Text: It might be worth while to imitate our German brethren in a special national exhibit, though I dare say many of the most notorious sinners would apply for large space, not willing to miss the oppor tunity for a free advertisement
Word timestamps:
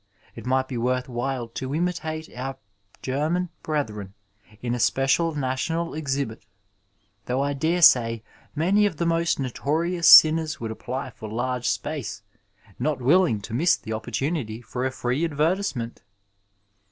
It 0.35 0.47
might 0.47 0.67
be 0.67 0.79
worth 0.79 1.07
while 1.07 1.47
to 1.49 1.75
imitate 1.75 2.27
our 2.35 2.57
German 3.03 3.49
brethren 3.61 4.15
in 4.59 4.73
a 4.73 4.79
special 4.79 5.35
national 5.35 5.93
exhibit, 5.93 6.43
though 7.27 7.43
I 7.43 7.53
dare 7.53 7.83
say 7.83 8.23
many 8.55 8.87
of 8.87 8.97
the 8.97 9.05
most 9.05 9.39
notorious 9.39 10.07
sinners 10.07 10.59
would 10.59 10.71
apply 10.71 11.11
for 11.11 11.29
large 11.29 11.69
space, 11.69 12.23
not 12.79 12.99
willing 12.99 13.41
to 13.41 13.53
miss 13.53 13.77
the 13.77 13.91
oppor 13.91 14.09
tunity 14.09 14.63
for 14.63 14.87
a 14.87 14.91
free 14.91 15.23
advertisement 15.23 16.01